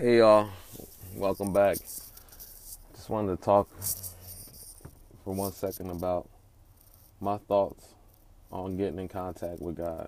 [0.00, 0.48] Hey y'all,
[1.16, 1.76] welcome back.
[2.94, 3.68] Just wanted to talk
[5.24, 6.28] for one second about
[7.20, 7.84] my thoughts
[8.52, 10.06] on getting in contact with God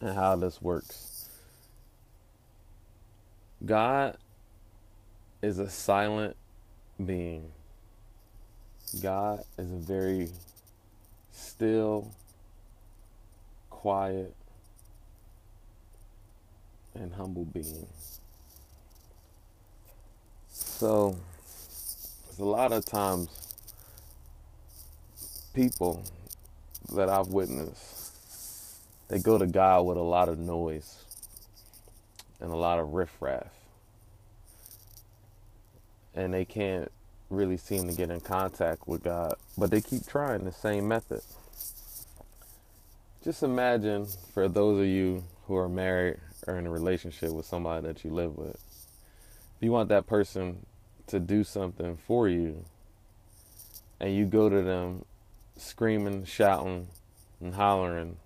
[0.00, 1.28] and how this works.
[3.66, 4.16] God
[5.42, 6.36] is a silent
[7.04, 7.50] being.
[9.02, 10.28] God is a very
[11.32, 12.12] still,
[13.68, 14.32] quiet,
[16.94, 17.88] and humble being.
[20.78, 21.18] So,
[22.38, 23.52] a lot of times
[25.52, 26.04] people
[26.94, 28.12] that I've witnessed,
[29.08, 31.04] they go to God with a lot of noise
[32.40, 33.48] and a lot of riffraff.
[36.14, 36.92] And they can't
[37.28, 41.22] really seem to get in contact with God, but they keep trying the same method.
[43.24, 47.84] Just imagine for those of you who are married or in a relationship with somebody
[47.84, 48.56] that you live with,
[49.60, 50.66] you want that person
[51.08, 52.64] to do something for you
[54.00, 55.04] and you go to them
[55.56, 56.86] screaming, shouting,
[57.40, 58.16] and hollering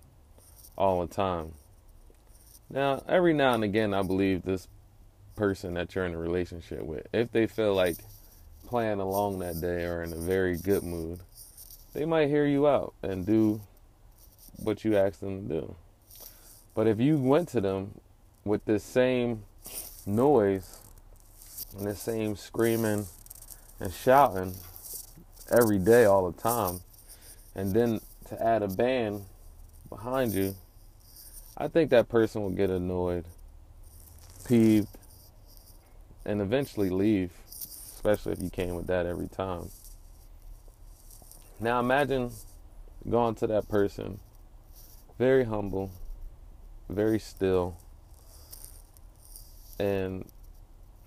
[0.77, 1.53] all the time.
[2.69, 4.67] Now, every now and again, I believe this
[5.35, 7.97] person that you're in a relationship with, if they feel like
[8.67, 11.19] playing along that day or in a very good mood,
[11.93, 13.61] they might hear you out and do
[14.57, 15.75] what you asked them to do.
[16.75, 17.99] But if you went to them
[18.45, 19.43] with this same
[20.05, 20.79] noise
[21.77, 23.05] and the same screaming
[23.79, 24.55] and shouting
[25.51, 26.79] every day, all the time,
[27.55, 29.23] and then to add a band
[29.89, 30.55] behind you,
[31.57, 33.25] I think that person will get annoyed,
[34.47, 34.87] peeved,
[36.25, 37.31] and eventually leave,
[37.95, 39.69] especially if you came with that every time.
[41.59, 42.31] Now imagine
[43.09, 44.19] going to that person,
[45.19, 45.91] very humble,
[46.89, 47.77] very still,
[49.79, 50.25] and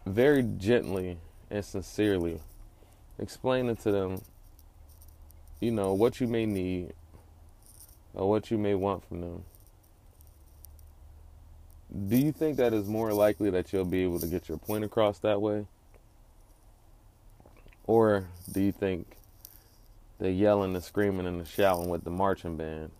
[0.06, 1.18] very gently
[1.50, 2.40] and sincerely
[3.18, 4.22] explaining to them,
[5.60, 6.92] you know, what you may need
[8.14, 9.44] or what you may want from them.
[12.08, 14.84] Do you think that is more likely that you'll be able to get your point
[14.84, 15.66] across that way?
[17.86, 19.16] Or do you think
[20.18, 22.90] the yelling, the screaming, and the shouting with the marching band,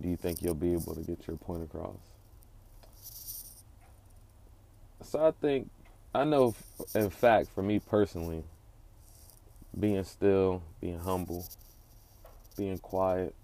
[0.00, 1.96] do you think you'll be able to get your point across?
[5.08, 5.70] So I think,
[6.14, 6.54] I know,
[6.94, 8.44] in fact, for me personally,
[9.80, 11.46] being still, being humble,
[12.58, 13.34] being quiet,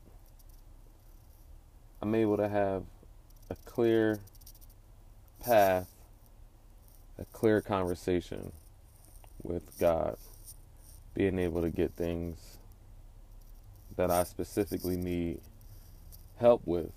[2.02, 2.82] I'm able to have
[3.48, 4.20] a clear
[5.40, 5.88] path,
[7.18, 8.52] a clear conversation
[9.42, 10.18] with God,
[11.14, 12.58] being able to get things
[13.96, 15.40] that I specifically need
[16.36, 16.90] help with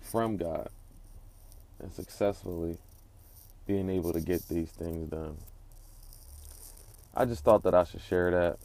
[0.00, 0.68] from God
[1.80, 2.78] and successfully
[3.66, 5.36] being able to get these things done.
[7.14, 8.58] I just thought that I should share that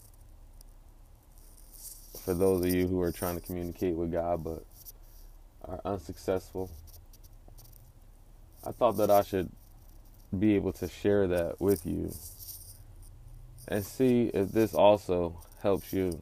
[2.23, 4.63] for those of you who are trying to communicate with God but
[5.65, 6.69] are unsuccessful.
[8.65, 9.49] I thought that I should
[10.37, 12.13] be able to share that with you
[13.67, 16.21] and see if this also helps you.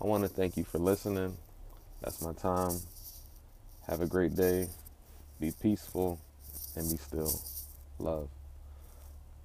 [0.00, 1.36] I want to thank you for listening.
[2.02, 2.80] That's my time.
[3.86, 4.68] Have a great day.
[5.40, 6.20] Be peaceful
[6.76, 7.40] and be still.
[7.98, 8.28] Love.